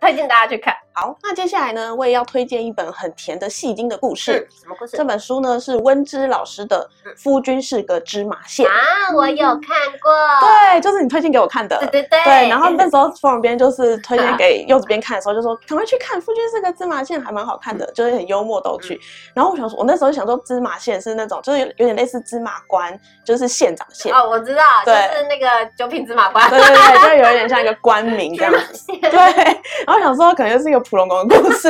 [0.00, 0.74] 推荐大家去看。
[0.98, 4.48] 好，那接下来呢，我也要推荐一本很甜的戏精的故事。
[4.50, 4.96] 什么故事？
[4.96, 6.88] 这本书呢是温之老师的
[7.22, 10.10] 《夫君是个芝麻线》啊，我有看过。
[10.40, 11.76] 对，就是你推荐给我看的。
[11.80, 12.24] 对对对。
[12.24, 18.98] 对，然后那时候风人编就是推荐给柚子边看的时候，就说赶快去看《夫君是个芝麻线》，还蛮好看的，就是很幽默逗趣。
[19.34, 24.10] 然后我想说，我那时候想说芝麻线是那种，就是有有点类似芝麻官，就是县长线。
[24.14, 26.48] 哦，我知道，就是那个九品芝麻官。
[26.48, 28.86] 对对对，就有一点像一个官名 这样子。
[29.02, 29.44] 对，
[29.86, 30.85] 然后想说可能是一个。
[30.88, 31.68] 普龙宫的故事，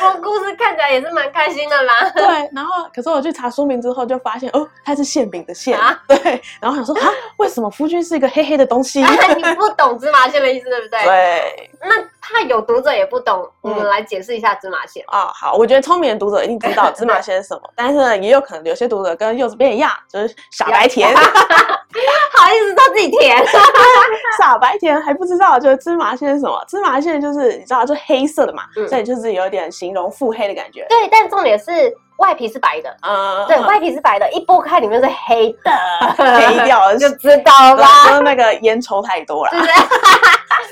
[0.00, 2.10] 我故事看起来也是蛮开心的啦。
[2.14, 5.78] 对，然后可是我去查书名之后，就发现哦，它是馅饼的馅。
[5.78, 9.02] 啊、对，然后想说啊，为什么夫君是一个黑黑的东西？
[9.02, 11.02] 啊、 你不懂芝麻馅的意思，对不对？
[11.04, 11.70] 对。
[11.82, 11.96] 那
[12.32, 15.30] 怕有读者也不懂，我们来解释一下芝麻馅啊、嗯哦。
[15.34, 21.14] 好，我觉得聪明的读者一定知道 芝麻馅是什么，但是呢，也有可能有些读者跟柚子编一样，就是傻白甜。
[22.32, 23.36] 好意思说自己甜，
[24.38, 26.62] 傻白甜还不知道，就是芝麻馅是什么？
[26.68, 30.86] 芝麻馅就是你知道，就黑色的嘛，嗯、所以就是有点形容腹黑的感觉。
[30.88, 35.72] 对，但重点是外皮是白的，嗯，对，外皮是白的，一剥开里面是黑的，
[36.16, 36.96] 黑掉了。
[36.96, 39.52] 就知道了，就是那个烟抽太多了，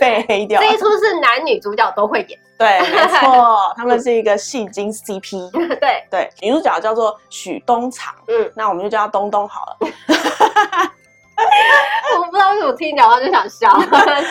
[0.01, 0.61] 被黑掉。
[0.61, 6.05] 这一出是男女主角都会演，对，没错， 他们是一个戏精 CP， 对。
[6.11, 9.77] 对，女主角叫做许东藏，嗯，那我们就叫她东东好了。
[12.19, 13.69] 我不知道为什么听讲话就想笑，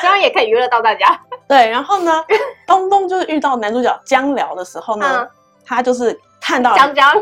[0.02, 1.20] 希望也可以娱乐到大家。
[1.48, 2.24] 对，然后呢，
[2.66, 5.30] 东东就是遇到男主角江辽的时候呢，嗯、
[5.64, 7.14] 他就是看到江江，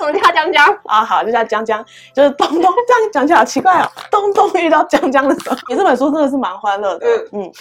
[0.00, 0.66] 我们叫江江。
[0.86, 3.88] 啊，好，就叫江江，就是东东，这样讲起来好奇怪哦。
[4.10, 7.42] 东东遇到江江的时候，你这本书真的是蛮欢乐的，嗯。
[7.44, 7.52] 嗯，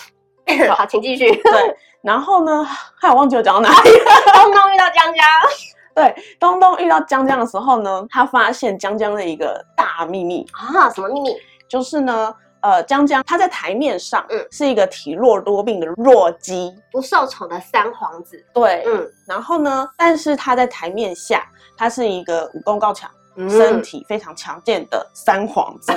[0.75, 1.31] 好，请继续。
[1.35, 2.65] 对，然后呢，
[2.99, 3.89] 还有忘记我讲到哪里？
[4.33, 5.25] 东东遇到江江，
[5.95, 11.35] 对，东东遇到江江的时候呢，他发现江江的一个大秘密啊，什么秘密？
[11.67, 12.35] 就是呢。
[12.61, 18.45] 呃，江江他在台面上，嗯，是一个体弱多病的弱鸡，不受宠的三皇子。
[18.53, 21.41] 对，嗯，然后呢，但是他在台面下，
[21.77, 25.93] 他是一个武功高强、嗯、身体非常强健的三皇子。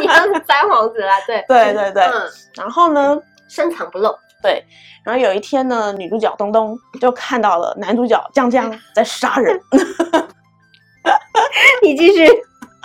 [0.00, 2.04] 一样是三皇子啦，对，对对对。
[2.04, 3.18] 嗯，然后呢，
[3.52, 4.16] 深藏不露。
[4.42, 4.64] 对，
[5.04, 9.60] 然后有一天呢，女主角东东就看到了男主角江江在杀人。
[11.82, 12.26] 你继续。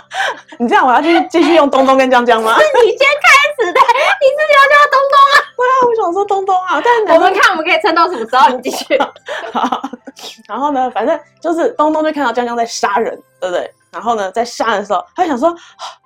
[0.58, 2.56] 你这样，我要继续继续用东东跟江江吗？
[2.58, 3.28] 是 你先开
[3.58, 5.36] 始的，你自己要叫东东啊？
[5.56, 8.48] 对啊，我想说东东啊，但我们看我们可以撑到什么时候？
[8.56, 8.98] 你继续。
[9.52, 9.82] 好，
[10.48, 13.70] 然后呢，反正就是东东就看到江江在杀人，对不对？
[13.90, 15.54] 然后呢，在杀人的时候，他想说，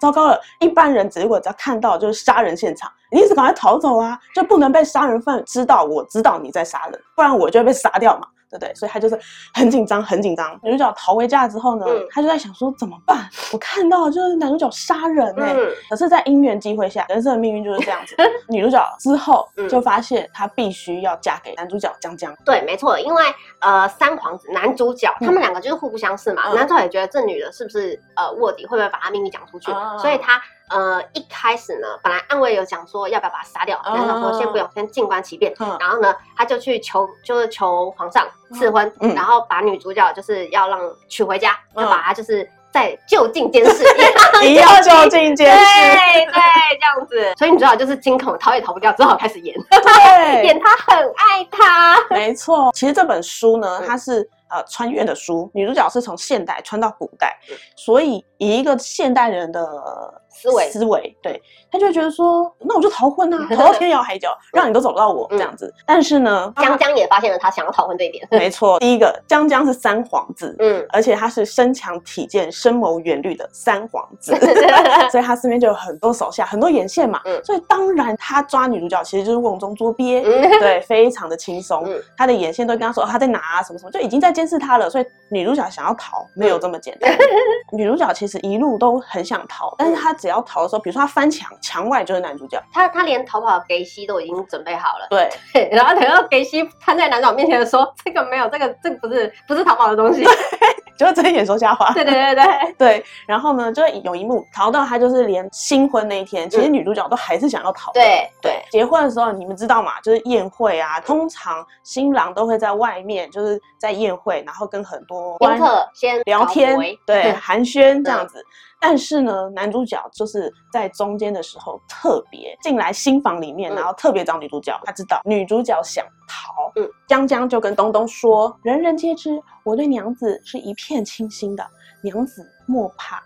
[0.00, 8.26] 糟糕了，一般人只如果只要看到就是杀人现场，你一直赶快逃走啊，就不能被杀人犯知道我知道你在杀人，不然我就会被杀掉嘛。
[8.50, 9.18] 对对，所以他就是
[9.54, 10.60] 很紧张，很紧张。
[10.62, 13.26] 女主角逃回家之后呢，嗯、他就在想说怎么办？
[13.50, 18.14] 我看到就是男主角杀人哎、欸，嗯、可是，在因缘机会下，人生的命运就是这样子。
[18.50, 22.30] 女主角之后就发现她必须要嫁给男主角江江。
[22.44, 23.24] 对，没错，因为
[23.60, 26.42] 呃，三皇子男主角他们两个就是互不相识嘛。
[26.50, 29.72] 嗯、男主角也觉得这女的是不是呃卧底，会不会把她秘密讲出去？
[29.72, 30.38] 嗯、所以他。
[30.68, 35.52] 呃，一开始呢，本来暗卫有讲说要不要把他杀掉，然后说先不用，先静观其变。
[35.58, 43.84] 嗯、然后呢，他就去求，就是求皇上赐婚，嗯、然后把女主角就是要让娶回家，嗯、要把她就是在就近监视，
[44.44, 46.32] 一样就近监视，对对，
[46.80, 47.34] 这样子。
[47.36, 49.54] 所以女主角就是惊恐，逃也逃不掉，只好开始演，
[50.44, 51.98] 演他很爱他。
[52.08, 54.28] 没错，其实这本书呢，它是。
[54.54, 61.40] 呃，穿越的书，女主角是从现代穿到古代，嗯、所以以一个现代人的思维思维，对，
[61.70, 65.72] 他就会觉得说，那我就逃婚啊， 逃到天涯海角，让你都找不到我、嗯、这样子。
[65.86, 68.26] 但是呢，江江也发现了他想要逃婚这一点。
[68.30, 74.34] 没错，第一个江江是三皇子，嗯，而且他是身强体健、深谋远虑的三皇子，
[75.10, 87.12] 所以他身边就有很多手下，很多眼线嘛，嗯，所以当然他抓女主角其实就是瓮中捉鳖，嗯、对，非常的轻松，嗯、他的眼线都跟他说、哦、他在哪啊，什么什么，就已经在监视他了，所以女主角想要逃没有这么简单。
[87.72, 95.08] 女主角其实一路都很想逃，但是她只要逃的时候，比如说他翻墙，墙外就是男主角，他他连逃跑的给息都已经准备好了。
[95.10, 95.28] 对，
[95.72, 100.24] 然后等到给息摊在男主角面前的时候，这个没有，这个这个不是不是逃跑的东西，
[100.96, 101.92] 就是睁眼说瞎话。
[101.94, 103.04] 对对对对对。
[103.26, 107.90] 然后呢，就有一幕逃到他就是连新婚那一天，其实女主角都还是想要逃。
[107.92, 108.62] 对对。
[108.70, 110.00] 结婚的时候你们知道吗？
[110.00, 115.36] 就是宴会啊，通常新郎都会在外面，就是在宴会，然后跟很多。
[115.38, 118.44] 宾客先聊天，对，寒暄这样子。
[118.84, 124.76] 但是呢，男主角就是在中间的时候特别进来新房里面，然后特别找女主角。
[124.84, 131.64] 他知道女主角想逃，嗯，江江就跟东东说：“人人皆知，我对娘子是一片倾心的，
[132.02, 133.22] 娘子莫怕。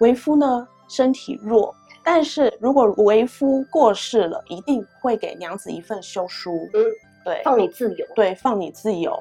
[0.00, 6.68] 为夫呢身体弱，但是如果为夫过世了，一定会给娘子一份休书。
[6.74, 6.82] 嗯，
[7.24, 9.16] 对，放你自由，对，放你自由。”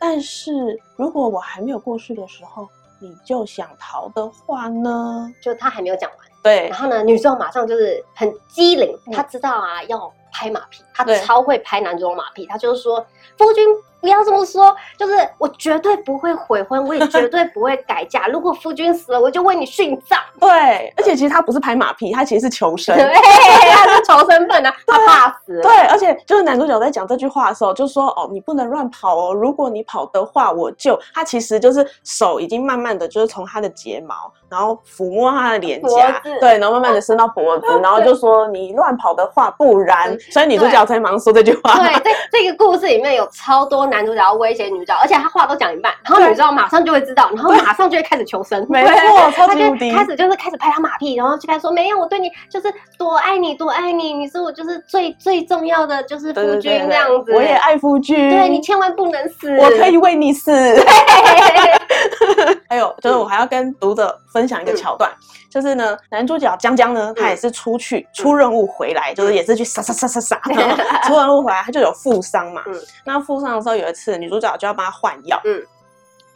[0.00, 2.66] 但是如果我还没有过世的时候，
[2.98, 5.32] 你就想逃的话呢？
[5.40, 6.68] 就他还没有讲完，对。
[6.68, 12.98] 然后呢，女主角马上就是很机灵，她知道啊，要拍马屁，她超会拍男主角马屁，他就是说，
[13.36, 13.64] 夫君。
[14.00, 18.28] 不要这么说，就是我绝对不会悔婚，我也绝对不会改嫁。
[18.28, 20.16] 如果夫君死了，我就为你殉葬。
[20.38, 22.96] 对，而且其实他不是拍马屁，他其实是求生。
[22.96, 25.60] 对， 他是求生本啊，他怕死。
[25.62, 41.78] 对，而且就是男主角在讲这句话的时候，就说哦，你不能乱跑哦，如果你跑的话，我就他其实就是手已经慢慢的就是从他的睫毛，然后抚摸他的脸颊，对，然后慢慢的伸到脖子，然后就说你乱跑的话，不然，所以女主角才忙说这句话。
[41.78, 43.88] 对，这 这个故事里面有超多。
[43.88, 48.66] 男主角要威胁女主角，而且他话都讲一半，然后女主角马上就会知道，然后马上就会开始求生。
[48.68, 60.52] 没错，他就开始就是开始拍他马屁，然后就开始说：“没有，我对你就是多爱你，多爱你，你是我就是最最重要的就是夫君这样子。”我也爱夫君，对，你千万不能死，我可以为你死。
[62.68, 65.10] 还有就是我还要跟读者分享一个桥段，
[65.48, 70.40] 就是呢，男主角江江呢，他也是出去出任务回来，就是也是去杀杀杀杀杀，
[71.08, 72.62] 出任务回来他就有负伤嘛。
[72.66, 72.74] 嗯。
[73.04, 75.62] 那负伤的时候有一次女主角就要帮他换药，嗯，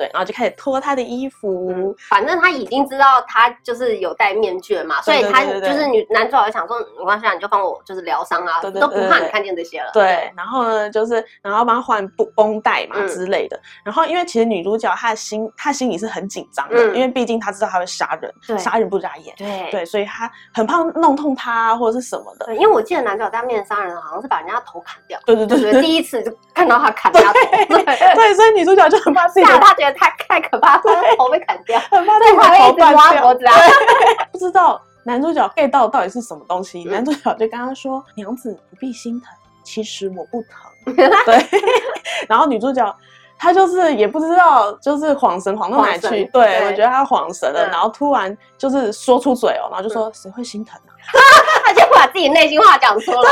[0.02, 9.90] 对，然后就开始脱他的衣服，嗯、反正他已经知道他就是有戴面具了嘛，所以他就是女男主角就想说，没关系，你就帮我就是疗伤啊，都不怕你看见这些了。
[9.92, 19.68] 对，然后呢，就是然后帮他换绷绷带嘛之类的，然后因为其实女主角她的心，她心里是很紧张的，因为毕竟她知道他会杀人，杀人不眨眼，对。
[19.70, 22.46] 对，所以她很怕弄痛他或者是什么的。
[22.46, 27.82] 对，因为我记得男主角当面杀人好像是把人家头砍掉，对对对对，第一次就看到他砍人家头，
[28.14, 32.04] 对，所以女主角就很怕自己，他觉得太太可怕，头被砍掉， 头
[32.94, 33.54] 刮脖子啊。
[34.32, 39.28] 不知道男主角 get 到到底是什么东西，男主角就跟他说：“娘子不必心疼，
[39.62, 40.94] 其实我不疼。
[41.24, 41.46] ”对，
[42.28, 42.94] 然后女主角。
[43.38, 46.24] 他就是也不知道，就是恍神晃到哪去。
[46.26, 50.91] 对，对我觉得他恍神了，然后突然就是说出嘴哦，然后就说：“谁会心疼啊？”
[51.64, 53.30] 他就把自己内心话讲出来。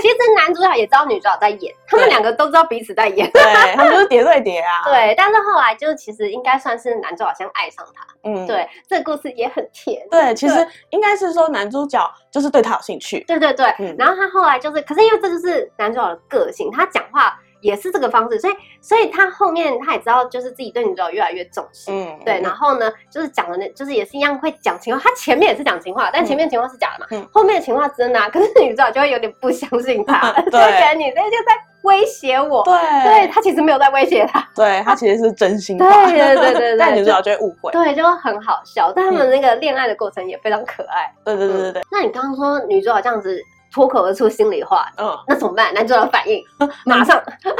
[0.00, 3.30] 其实男主角也知道女主角在演，他们两个都知道彼此在演。
[3.30, 3.42] 对，
[3.74, 4.84] 他们就是叠对叠啊。
[4.88, 8.06] 对，但是后来就是其实应该算是男主角先爱上他。
[8.24, 10.06] 嗯，对，这个故事也很甜。
[10.10, 11.98] 对，其实应该是说男主角
[12.30, 13.24] 就是对他有兴趣。
[13.24, 13.66] 对对对，
[13.98, 17.38] 然后他后来就是，可是因为这就是男主角的个性，他讲话。
[17.60, 25.00] 也是这个方式，所以所以他后面他也知道，就是自己对女主角越来越重视，嗯，对，然后呢，就是讲的那，就是也是一样会讲情话。
[25.02, 28.28] 他前面也是讲情话，但前面情话是假的嘛，嗯，后面的情话真的啊。
[28.32, 38.92] 可是女主角就会有点不相信他， 就觉得你这就在威胁我，对，对他其实没有在威胁他，对他其实是真心，对对对 对，但女主角就会误会，对，就很好笑。
[38.94, 41.82] 但他们那个恋爱的过程也非常可爱，对对对对对。
[41.90, 43.40] 那你刚刚说女主角这样子。
[43.70, 45.72] 脱口而出心里话，嗯，那怎么办？
[45.72, 46.44] 男主角反应，
[46.84, 47.52] 马上， 对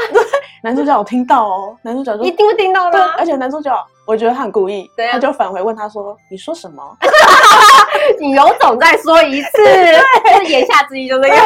[0.63, 3.71] 男主角有听到哦，男主角就一定会听到的，而且男主角。
[4.11, 6.83] 我觉得他很故意，他就返回问他说：“你说什么？
[8.19, 11.37] 你有种再说一次。”对，言下之意就这样，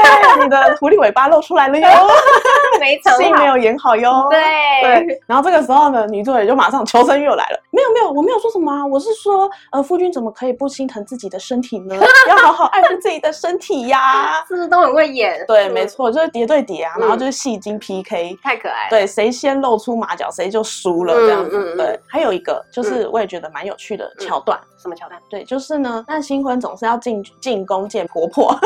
[0.43, 1.87] 你的狐狸尾巴露出来了哟，
[2.81, 4.27] 没成，戏没有演好哟。
[4.31, 4.39] 对
[4.81, 7.59] 对，然后这个时候呢，女主角就马上求生欲又来了。
[7.69, 11.95] 没有没有，我没有说什么啊，我是说，呃，夫君怎么可以不心疼自己的身体呢？
[12.27, 15.45] 要好好爱护自己的身体呀，是不是都很会演？
[15.47, 18.89] 对，没错，就是叠对叠啊，然后就是戏精 PK，太可爱。
[18.89, 21.75] 对，谁先露出马脚，谁就输了这样子。
[21.77, 22.54] 对，还有一个。
[22.71, 25.19] 就是我也觉得蛮有趣的桥段，什么桥段？
[25.29, 28.57] 对，就是呢，那新婚总是要进进宫见婆婆，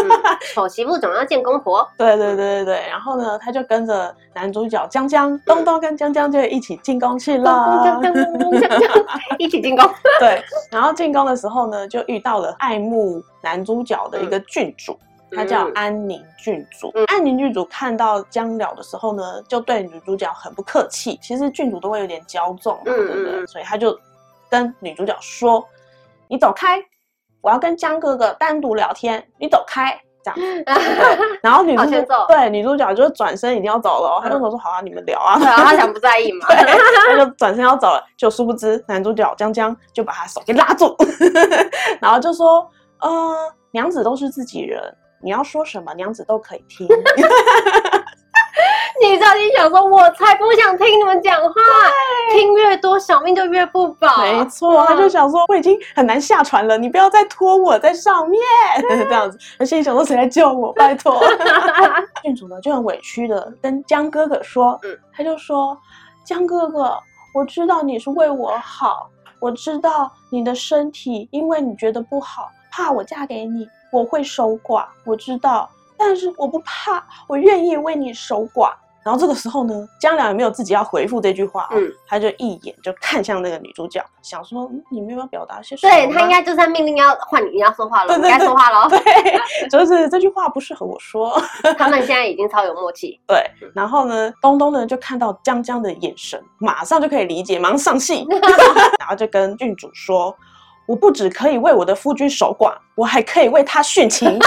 [0.54, 1.88] 丑 媳妇总要见公婆。
[1.97, 8.91] 对对对对对，然后呢，他就跟着男主角江江东东跟江江就一起进宫去了，江江 东江江
[9.38, 9.89] 一起进宫。
[10.19, 14.97] 对，然后进宫的时候呢，就遇到了爱慕男主角的一个郡主。
[15.32, 21.20] 他叫安宁郡主，嗯、安宁郡主看到江了的时候呢，就对女主角很不客气。
[21.22, 23.46] 其实郡主都会有点骄纵嘛，嗯、对不对？
[23.46, 23.98] 所以他就
[24.50, 25.63] 跟女主角说
[26.28, 26.84] ：“你走开，
[27.42, 30.63] 我要跟江哥哥单独聊天，你走开。”这样子。
[31.42, 35.38] 然后女主角对女主角就转身已经要走了，他就说：“好啊，你们聊啊。
[35.38, 40.94] 嗯”他想 不在意嘛，他就转身要走了，就殊不知男主角江江就把他手给拉住，
[42.02, 44.82] 然后就说：“呃，娘子都是自己人。”
[45.21, 46.88] 你要说什么，娘子都可以听。
[49.01, 51.53] 你知道你想说，我才不想听你们讲话，
[52.34, 54.17] 听越多，小命就越不保。
[54.17, 58.41] 没错，他就想说，我已经很难下船了，你不要再拖我在上面，
[59.08, 59.38] 这样子。
[59.58, 60.73] 他心里想说，谁来救我？
[60.73, 61.17] 拜托。
[62.23, 65.77] 郡主呢就很委屈的跟江哥哥说，嗯，他就说，
[66.25, 66.93] 江哥哥，
[67.34, 73.65] 我知道你是为我好，我知道你的身体，因为你觉得不好，怕我嫁给你。
[73.91, 78.71] 我会守寡，我知道，但是我不怕，我愿意为你守寡。
[79.02, 85.91] 然后这个时候呢，江良也没有自己要回复这句话，嗯，他就一眼就看向那个女主角，想说，嗯，你没有要表达些什么？
[85.91, 88.89] 对，他应该就在命令要换你，你要说话了，你该说话了。
[88.89, 88.99] 对，
[89.69, 91.41] 就是这句话不适合我说。
[91.78, 93.19] 他们现在已经超有默契。
[93.25, 93.41] 对，
[93.73, 98.28] 然后呢，东东呢就看到江江的眼神，马上就可以理解，马上上戏
[98.99, 100.36] 然后就跟郡主说。
[100.89, 104.39] 我不只可以为我的夫君守寡，我还可以为他殉情。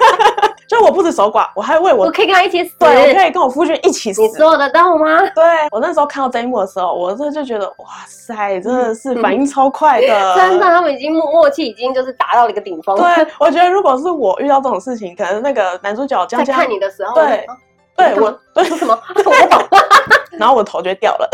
[0.68, 2.74] 就我不止守寡，我还为我，我可以跟他一起死。
[2.78, 4.20] 对，我可以跟我夫君一起死。
[4.20, 5.18] 你做得到吗？
[5.34, 10.06] 对，我那时候看到这一幕的时候，我这就觉得哇塞，真的是反应超快的。
[10.36, 12.94] 真的，他们已经默默契已经就是达到了一个顶峰。
[12.98, 17.46] 对，我觉得如果是我遇到这种事情，可能那个男主角江江在看你的时候，对，
[17.96, 19.58] 对我对什么，我不懂，
[20.38, 21.26] 然后我头就掉了。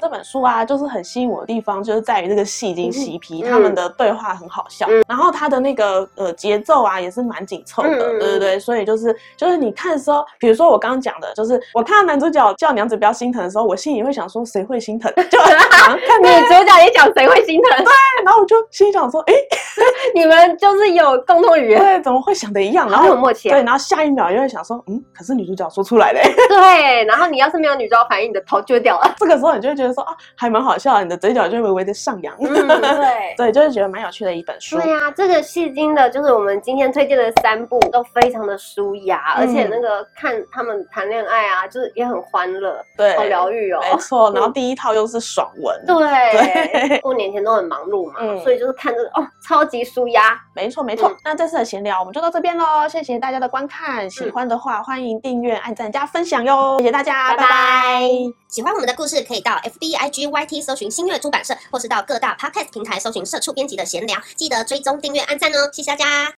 [0.00, 15.12] 这本书啊，就是很吸引我的地方，就是在于这个戏精嬉皮，他们的对话很好笑，然后他的那个呃节奏啊也是蛮紧凑的，对对对，所以就是就是你看的时候，比如说我刚刚讲的，就是我看到男主角叫娘子不要心疼的时候，我心里会想说谁会心疼？
[15.30, 17.92] 就看 女主角也讲谁会心疼，对，
[18.24, 19.34] 然后我就心想说，哎，
[20.14, 22.88] 你们就是有共同语言，对，怎么会想的一样？
[22.90, 29.85] 然后很默契，对，然后下一秒又会想说，嗯，可是女主角说出来的，对，然后你要是没有女主角反应，你的头就掉了，这个时候你就会觉得。
[29.86, 32.34] 觉得说啊，还蛮好笑的，你的嘴角就会微微的上扬。
[32.40, 34.80] 嗯，对， 对，就是觉得蛮有趣的一本书。
[34.80, 43.80] 对呀、啊，这个戏精的，就是我们今天推荐的三部都非常的舒压，嗯、而且那个看他们谈恋爱啊，就是也很欢乐，对，好疗愈哦。
[43.82, 50.38] 没错， 然后第一套又是爽文，对，对过年前都很忙碌嘛，嗯、所以就是看这个哦，超级舒压。
[50.54, 51.08] 没错，没错。
[51.08, 57.46] 嗯、那这次的闲聊我们就到这边喽，谢谢大家的观看，喜欢的话、嗯、欢迎订阅、按赞、加分享哟，谢谢大家，拜拜。
[57.46, 58.00] 拜拜
[58.48, 66.34] 喜欢我们的故事，可以到 B I G Y T 搜寻新月出版社，或是到各大 Podcast 平台搜寻社畜编辑的闲聊，记得追踪、订阅、按赞哦，谢谢大家。